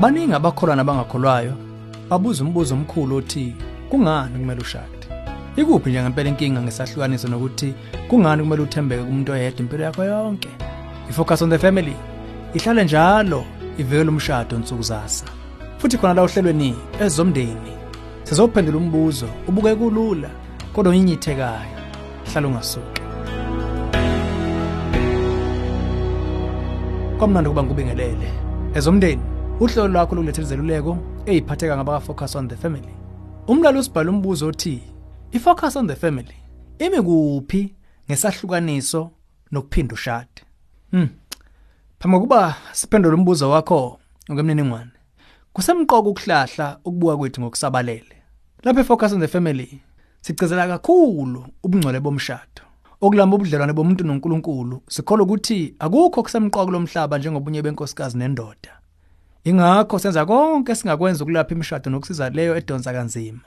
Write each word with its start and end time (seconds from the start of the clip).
baningi 0.00 0.32
abakholwa 0.32 0.76
nabangakholwayo 0.76 1.52
babuza 2.10 2.44
umbuzo 2.44 2.74
omkhulu 2.74 3.16
othi 3.16 3.54
kungani 3.90 4.38
kumele 4.38 4.60
ushade? 4.60 5.06
Ikuphi 5.56 5.90
nje 5.90 6.02
ngempela 6.02 6.28
inkinga 6.28 6.62
ngesahlukaniso 6.62 7.28
nokuthi 7.28 7.74
kungani 8.08 8.42
kumele 8.42 8.62
uthembeke 8.62 9.02
kumuntu 9.02 9.32
oyedwa 9.32 9.60
impilo 9.60 9.84
yakho 9.84 10.04
yonke? 10.04 10.48
Ifocus 11.10 11.42
on 11.42 11.50
the 11.50 11.58
family 11.58 11.96
ihlale 12.54 12.84
njalo 12.84 13.44
ivikela 13.78 14.10
umshado 14.10 14.58
nsuku 14.58 14.82
zasa. 14.82 15.24
Futhi 15.78 15.98
khona 15.98 16.14
la 16.14 16.22
ohlelweni 16.22 16.74
ezomndeni 17.00 17.72
sizophendula 18.22 18.78
umbuzo 18.78 19.28
ubuke 19.48 19.74
kulula 19.74 20.30
kodwa 20.72 20.92
unyinyithekayo 20.92 21.78
hlala 22.32 22.48
ungasuki. 22.48 23.02
Kwamnandi 27.18 27.48
kuba 27.50 27.62
ngubingelele 27.62 28.30
ezomndeni. 28.74 29.37
Uhlelo 29.60 29.88
lwakho 29.88 30.14
lokulethela 30.14 30.46
izeluleko 30.46 30.98
eyiphatheka 31.26 31.76
ngabaka 31.76 32.00
focus 32.00 32.36
on 32.36 32.48
the 32.48 32.56
family. 32.56 32.94
Umlalo 33.46 33.80
usibhala 33.80 34.10
umbuzo 34.10 34.46
othi 34.46 34.82
i-focus 35.32 35.76
on 35.76 35.86
the 35.86 35.96
family 35.96 36.34
imi 36.78 37.02
kuphi 37.02 37.74
ngesahlukaniso 38.10 39.10
nokuphinda 39.50 39.94
ushade? 39.94 40.42
Hmm. 40.90 41.08
Phambi 41.98 42.16
kokuba 42.16 42.54
siphendule 42.72 43.14
umbuzo 43.14 43.50
wakho 43.50 43.98
ngomniningwane 44.32 44.90
kusemqoka 45.52 46.08
ukuhlahla 46.08 46.78
ukubuka 46.84 47.16
kwethu 47.16 47.40
ngokusabalele. 47.40 48.16
Lapha 48.62 48.80
e-focus 48.80 49.12
on 49.12 49.20
the 49.20 49.28
family 49.28 49.80
sigcizela 50.20 50.68
kakhulu 50.68 51.46
ubungcwele 51.62 52.00
bomshado 52.00 52.62
okulamba 53.00 53.36
ubudlelwane 53.36 53.72
bomuntu 53.72 54.04
noNkulunkulu. 54.04 54.82
Sikholwa 54.88 55.26
ukuthi 55.26 55.74
akukho 55.78 56.22
kusemqoka 56.22 56.72
lomhlaba 56.72 57.18
njengobunye 57.18 57.62
benkosikazi 57.62 58.18
nendoda. 58.18 58.78
Ingakho 59.48 59.98
senza 59.98 60.26
konke 60.26 60.74
singakwenza 60.74 61.24
ukulapha 61.24 61.54
imishado 61.54 61.90
nokusiza 61.90 62.30
leyo 62.30 62.56
edonsa 62.56 62.92
kanzima. 62.92 63.40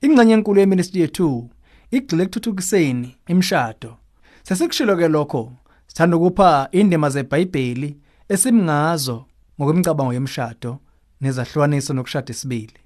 Ingxenye 0.00 0.34
enkulu 0.34 0.60
yeministry 0.60 1.00
yethu 1.00 1.50
igxile 1.90 2.22
ekuthuthukiseni 2.22 3.16
imishado. 3.28 3.96
Sesikushilo 4.42 4.96
ke 4.96 5.08
lokho 5.08 5.52
sithanda 5.86 6.16
ukupha 6.16 6.68
indima 6.72 7.10
zeBhayibheli 7.10 7.96
esimngazo 8.28 9.24
ngokwemicabango 9.56 10.12
yemishado 10.12 10.78
nezahlukaniso 11.20 11.94
nokushada 11.94 12.30
isibili. 12.30 12.78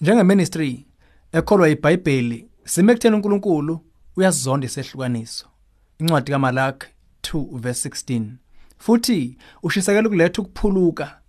Njengeministry 0.00 0.86
ekholwa 1.32 1.68
iBhayibheli 1.68 2.48
sime 2.64 2.94
kuthena 2.94 3.16
uNkulunkulu 3.16 3.80
uyasizonda 4.16 4.66
isehlukaniso. 4.66 5.46
Incwadi 5.98 6.32
kaMalaki 6.32 6.86
2 7.22 7.58
verse 7.58 7.88
16 7.88 8.22
futhi 8.78 9.36
ushisekela 9.62 10.08
ukuletha 10.08 10.42
ukuphuluka 10.42 11.19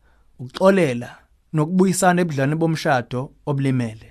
ukuxolela 0.41 1.09
nokubuyisana 1.53 2.21
ebudlane 2.21 2.55
bomshado 2.55 3.31
obulimele. 3.45 4.09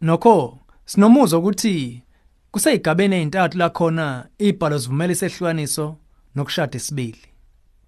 Nokho 0.00 0.58
sinomuzwa 0.84 1.38
ukuthi 1.38 2.02
kuseyigabeni 2.50 3.16
ezintathu 3.16 3.58
la 3.58 3.70
khona 3.70 4.28
ibhalo 4.38 4.78
zivumela 4.78 5.12
isehlukaniso 5.12 5.96
nokushada 6.34 6.76
isibili 6.76 7.28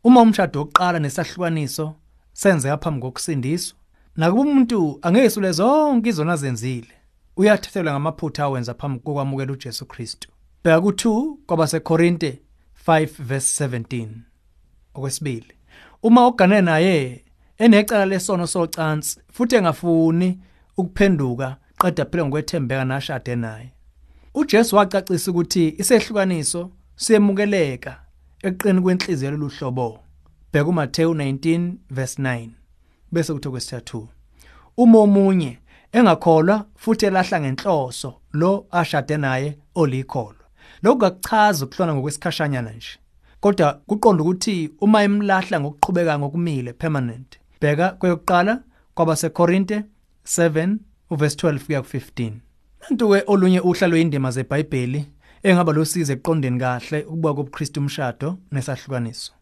uma 0.04 0.20
umshado 0.20 0.62
oqala 0.62 0.98
nesahlukaniso 0.98 1.86
senzeka 2.32 2.76
phambi 2.82 3.00
kokusindiswa 3.00 3.76
nakuba 4.16 4.42
umuntu 4.42 4.98
angeke 5.02 5.30
sule 5.30 5.52
zonke 5.52 6.08
izona 6.08 6.36
zenzile 6.36 6.94
uyathethelwa 7.36 7.92
ngamaphutha 7.92 8.44
awenza 8.44 8.74
phambi 8.74 9.00
kokwamukela 9.00 9.52
uJesu 9.52 9.86
Kristu. 9.86 10.28
Bheka 10.64 10.78
ku2 10.78 11.34
kwabaseKorinte 11.46 12.42
5 12.86 13.08
verse 13.18 13.66
17 13.68 14.08
okwesibili 14.94 15.54
uma 16.02 16.26
ogane 16.26 16.60
naye 16.60 17.24
enecala 17.60 18.06
lesono 18.06 18.46
socansi 18.46 19.20
futhi 19.32 19.56
engafuni 19.56 20.38
ukuphenduka 20.76 21.56
qeda 21.80 22.04
phela 22.04 22.24
ngokwethembeka 22.24 22.84
nashade 22.84 23.36
naye. 23.36 23.72
uJesu 24.34 24.76
wacacisa 24.76 25.30
ukuthi 25.30 25.74
isehlukaniso 25.78 26.70
siyemukeleka 26.96 28.00
eqini 28.42 28.80
kwenhliziyo 28.80 29.30
loluhlobo 29.30 29.98
bheka 30.52 30.68
uMateyu 30.68 31.14
19 31.14 31.72
verse 31.90 32.22
9 32.22 32.48
bese 33.12 33.32
kuthi 33.32 33.48
kwesithathu 33.48 34.08
uma 34.76 34.98
omunye 34.98 35.58
engakholwa 35.92 36.64
futhi 36.76 37.06
elahla 37.06 37.40
ngenhloso 37.40 38.14
lo 38.32 38.66
ashade 38.70 39.16
naye 39.16 39.58
olikholwa. 39.74 40.44
Lokhu 40.82 41.06
akuchazi 41.06 41.64
ukuhlona 41.64 41.94
ngokwesikhashanyana 41.94 42.72
nje 42.72 42.98
kodwa 43.40 43.72
kuqonda 43.86 44.22
ukuthi 44.22 44.70
uma 44.80 45.02
emlahla 45.02 45.60
ngokuqhubeka 45.60 46.18
ngokumile 46.18 46.72
permanent 46.72 47.39
bheka 47.60 47.88
kweyokuqala 47.90 48.62
kwabaseKorinte 48.94 49.84
7 50.24 50.76
uverse 51.10 51.36
12 51.36 51.58
kuya 51.66 51.80
ku15 51.80 52.32
nantu 52.80 53.10
ke 53.10 53.22
olunye 53.26 53.60
uhla 53.60 53.86
lweindima 53.86 54.30
zeBhayibheli 54.30 55.06
engaba 55.42 55.72
losize 55.72 56.12
eqondeni 56.12 56.58
kahle 56.58 56.98
ukubuka 57.04 57.34
kobuKristu 57.34 57.80
umshado 57.80 58.38
nesahlukaniso. 58.52 59.32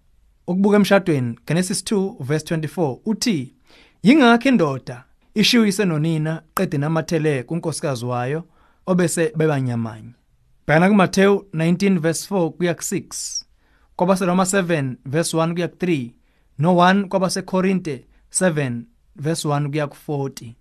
Ukubuka 0.47 0.77
emshadweni 0.77 1.39
Genesis 1.47 1.83
2 1.83 2.25
verse 2.25 2.57
24 2.57 2.99
uthi 3.07 3.55
yingakho 4.03 4.49
indoda 4.49 5.05
ishiyise 5.35 5.85
nonina 5.85 6.43
qede 6.55 6.79
namathele 6.79 7.43
kunkosikazi 7.43 8.05
wayo 8.05 8.45
obese 8.87 9.33
bebanyamanye 9.37 10.13
bhekana 10.67 10.89
kuMateyu 10.89 11.47
19 11.55 11.99
verse 11.99 12.35
4 12.35 12.51
kuya 12.51 12.73
ku6 12.73 13.05
kwabaseRoma 13.97 14.43
7 14.43 14.95
verse 15.07 15.37
1 15.37 15.53
kuya 15.53 15.67
ku3 15.67 16.11
no 16.59 16.75
1 16.75 17.09
kwabaseKorinte 17.09 18.05
7 18.33 18.83
verse 19.17 19.49
1 19.49 19.71
kuya 19.71 19.87
ku40 19.87 20.53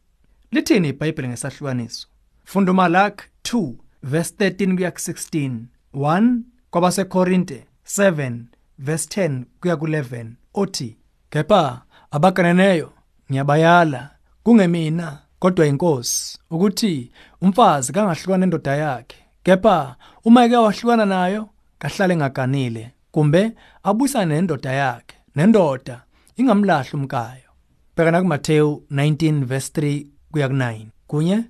lithini 0.52 0.90
iBhayibheli 0.90 1.28
ngesahlukaniso? 1.28 2.08
Funda 2.44 2.72
uMalaki 2.72 3.24
2 3.44 3.74
verse 4.04 4.34
13 4.40 4.76
kuya 4.76 4.90
ku16 4.90 5.52
1 5.94 6.40
kwabaseKorinte 6.72 7.66
7 7.86 8.40
verse 8.80 9.28
10 9.28 9.44
kuya 9.62 9.76
ku11 9.76 10.28
othi 10.54 10.98
kepha 11.30 11.82
abaganeneyo 12.12 12.94
ngiyabayala 13.32 14.10
kungemina 14.44 15.20
kodwa 15.40 15.68
inkosi 15.68 16.40
ukuthi 16.50 17.12
umfazi 17.42 17.94
kangahlukana 17.94 18.38
nendoda 18.38 18.76
yakhe. 18.76 19.18
Kepha 19.44 19.96
uma 20.26 20.46
eke 20.46 20.56
wahlukana 20.56 21.06
nayo 21.06 21.50
kahlale 21.80 22.16
ngaganile 22.16 22.92
kumbe 23.12 23.52
abuyisane 23.84 24.36
nendoda 24.36 24.72
yakhe. 24.72 25.17
Nendoda 25.38 26.04
ingamlahli 26.38 26.90
umkayo. 26.94 27.50
Bhekana 27.96 28.22
kuMateyu 28.22 28.84
19 28.92 29.46
verse 29.46 29.82
3 29.82 30.06
kuya 30.32 30.48
ku9 30.48 30.86
kunye 31.08 31.44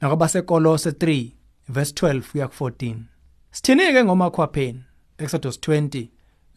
nakwabasekolose 0.00 0.90
3 0.90 1.30
verse 1.68 1.92
12 1.92 2.20
kuya 2.32 2.46
ku14 2.46 2.96
sithinike 3.50 4.04
ngomakhwapheni 4.04 4.84
Exodus 5.18 5.58
20 5.58 6.08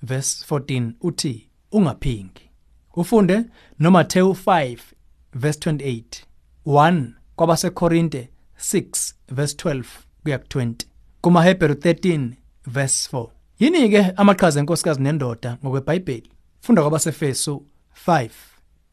verse 0.01 0.45
14 0.49 0.91
uthi 1.01 1.49
ungaphingi. 1.71 2.49
Ufunde 2.95 3.43
noMateyu 3.79 4.29
5 4.31 4.77
verse 5.33 5.59
28 5.71 6.03
1 6.65 7.03
kwabaseKorinte 7.35 8.29
6 8.59 9.13
verse 9.31 9.55
12 9.55 9.83
kuya 10.23 10.37
ku20 10.37 10.73
kumaHebheru 11.21 11.73
13 11.73 12.31
verse 12.67 13.17
4 13.17 13.27
yini 13.59 13.89
ke 13.89 14.13
amaqhaza 14.15 14.59
enkosikazi 14.59 15.01
nendoda 15.01 15.57
ngokweBhayibheli? 15.63 16.36
Funda 16.67 16.81
kwabaseFesu 16.81 17.65
5 18.07 18.29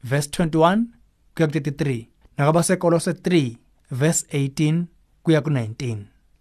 verse 0.05 0.31
21 0.43 0.83
kuya 1.35 1.49
ku33 1.49 2.05
nakabaseKolose 2.37 3.11
3 3.11 3.57
verse 3.91 4.27
18 4.39 4.85
kuya 5.23 5.41
ku19 5.41 5.97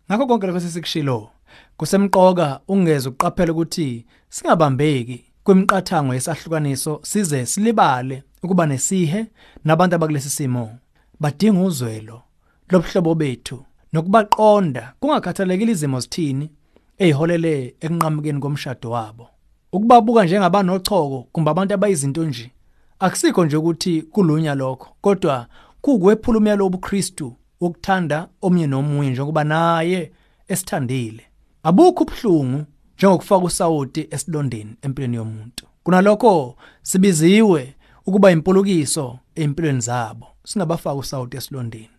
ngakho 0.09 0.27
konke 0.27 0.47
lokho 0.47 0.59
sesikushilo 0.59 1.29
kusemqoka 1.77 2.59
ungeze 2.67 3.09
uqaphela 3.09 3.51
ukuthi 3.51 4.05
singabambeki 4.29 5.25
kwemiqathango 5.43 6.13
yesahlukaniso 6.13 6.99
size 7.03 7.45
silibale 7.45 8.23
ukuba 8.43 8.65
nesihe 8.65 9.25
nabantu 9.65 9.95
abakulesi 9.95 10.29
simo. 10.29 10.77
Badinga 11.19 11.61
uzwelo 11.61 12.21
lobuhlobo 12.69 13.15
bethu 13.15 13.65
nokubaqonda 13.93 14.93
kungakhathalekile 14.99 15.71
izimo 15.71 15.99
zithini 15.99 16.49
eziholele 16.97 17.75
ekunqamukeni 17.81 18.39
komshado 18.39 18.89
wabo. 18.91 19.32
Ukubabuka 19.73 20.25
njengabanochoko 20.25 21.27
kumbe 21.31 21.51
abantu 21.51 21.73
abayizinto 21.73 22.23
nje 22.25 22.51
akusikho 22.99 23.45
nje 23.45 23.57
ukuthi 23.57 24.01
kulunya 24.01 24.55
lokho. 24.55 24.87
Kodwa 25.01 25.47
kuwephula 25.81 26.37
umyalo 26.37 26.63
wobuKristu 26.63 27.35
wokuthanda 27.61 28.27
omnye 28.41 28.67
nomunye 28.67 29.09
njengoba 29.11 29.43
naye 29.43 30.11
esithandile. 30.47 31.23
Abukho 31.63 32.03
ubhlungu 32.03 32.63
njengokufaka 32.97 33.45
usawoti 33.45 34.07
esilondeni 34.11 34.75
empilweni 34.81 35.15
yomuntu. 35.15 35.65
Kunalokho 35.83 36.55
sibiziwe 36.81 37.75
ukuba 38.05 38.31
impulukiso 38.31 39.19
empilweni 39.35 39.81
zabo 39.81 40.27
singabafaka 40.43 40.95
usawoti 40.95 41.37
esilondeni. 41.37 41.89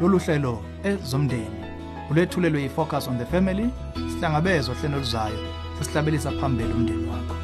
Lolu 0.00 0.18
hlelo 0.18 0.62
ezomndeni. 0.84 1.57
Ulethulelwe 2.10 2.62
yi-focus 2.62 3.08
on 3.08 3.18
the 3.18 3.24
family 3.24 3.70
sihlangabezwa 3.94 4.74
hlelo 4.74 4.98
luzayo 4.98 5.38
sesihlabelisa 5.78 6.30
phambili 6.30 6.72
umndeni 6.72 7.08
wakho. 7.08 7.37